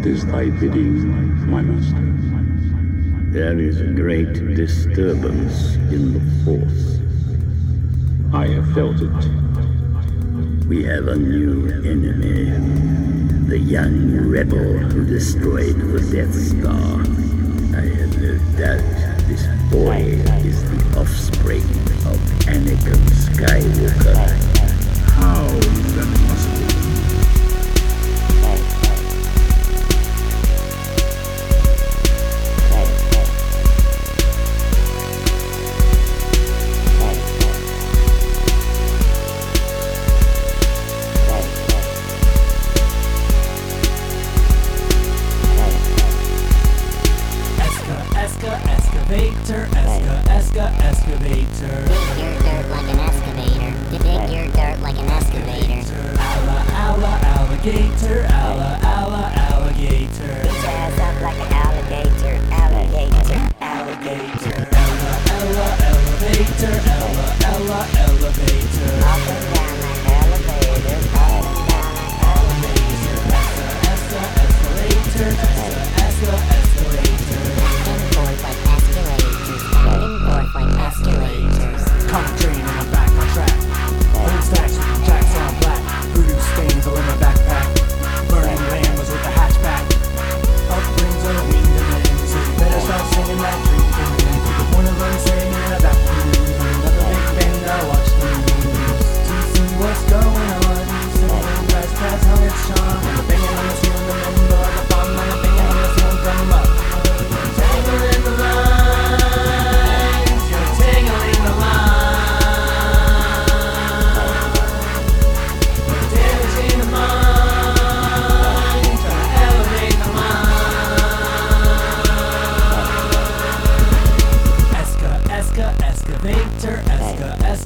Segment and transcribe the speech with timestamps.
[0.00, 2.00] What is thy bidding, my master?
[3.38, 7.00] There is a great disturbance in the Force.
[8.32, 10.66] I have felt it.
[10.66, 12.48] We have a new enemy.
[13.46, 17.02] The young rebel who destroyed the Death Star.
[17.76, 18.80] I have no doubt
[19.28, 20.16] this boy
[20.48, 21.60] is the offspring
[22.08, 22.16] of
[22.48, 24.69] Anakin Skywalker.
[48.30, 51.82] Eska, Eska, excavator, Eska, Eska, excavator.
[51.88, 53.72] Dig your dirt like an excavator.
[53.90, 56.14] Dig your dirt like an excavator.
[56.16, 60.59] Alla, alla, alligator, alla, alla, alligator.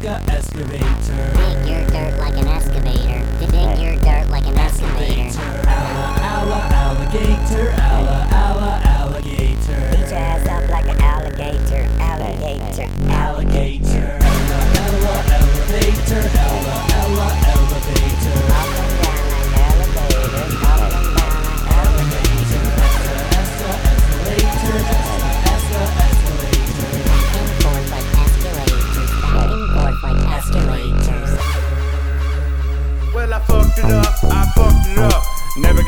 [0.04, 1.32] Eska, excavator.
[1.34, 3.24] Dig your dirt like an excavator.
[3.40, 5.40] Dig your dirt like an excavator.
[5.66, 9.80] Alla, alla, alligator, alla, alla, alligator.
[9.96, 11.88] Beat your ass up like an alligator.
[12.00, 12.86] Alligator.
[13.08, 14.18] Alligator.
[14.20, 14.23] Ella,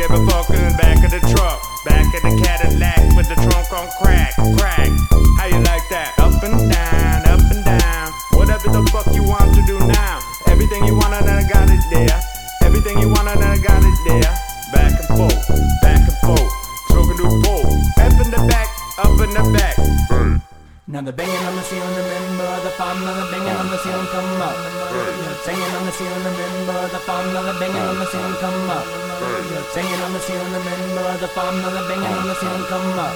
[0.08, 0.95] Never gave a fuck in back
[20.96, 24.56] Now the banging on the ceiling, remember the the banging on the ceiling come up.
[24.96, 28.86] You're singing on the ceiling, remember the the banging on the ceiling come up.
[29.76, 33.12] Singing on the ceiling, remember the the banging on the ceiling come up.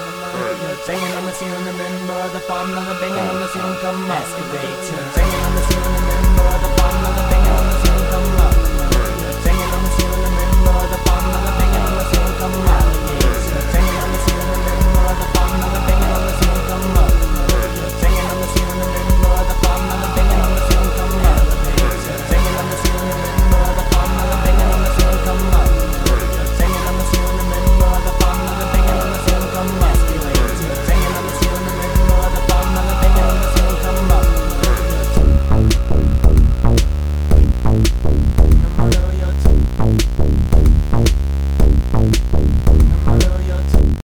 [0.60, 4.28] You're singing on the ceiling, remember the the banging on the ceiling come up.
[4.28, 5.59] Singing on the